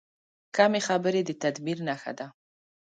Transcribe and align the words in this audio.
کمې 0.55 0.81
خبرې، 0.87 1.21
د 1.25 1.31
تدبیر 1.43 1.77
نښه 1.87 2.11
ده. 2.17 2.27